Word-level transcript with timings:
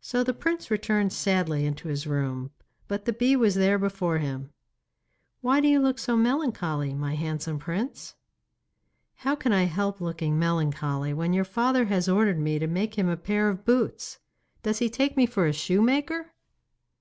So 0.00 0.22
the 0.22 0.32
prince 0.32 0.70
returned 0.70 1.12
sadly 1.12 1.66
into 1.66 1.88
his 1.88 2.06
room, 2.06 2.52
but 2.86 3.04
the 3.04 3.12
bee 3.12 3.34
was 3.34 3.56
there 3.56 3.80
before 3.80 4.18
him. 4.18 4.50
'Why 5.40 5.58
do 5.58 5.66
you 5.66 5.80
look 5.80 5.98
so 5.98 6.16
melancholy, 6.16 6.94
my 6.94 7.16
handsome 7.16 7.58
Prince?' 7.58 8.14
'How 9.16 9.34
can 9.34 9.52
I 9.52 9.64
help 9.64 10.00
looking 10.00 10.38
melancholy 10.38 11.12
when 11.12 11.32
your 11.32 11.42
father 11.42 11.86
has 11.86 12.08
ordered 12.08 12.38
me 12.38 12.60
to 12.60 12.68
make 12.68 12.96
him 12.96 13.08
a 13.08 13.16
pair 13.16 13.48
of 13.48 13.64
boots? 13.64 14.20
Does 14.62 14.78
he 14.78 14.88
take 14.88 15.16
me 15.16 15.26
for 15.26 15.46
a 15.48 15.52
shoemaker? 15.52 16.32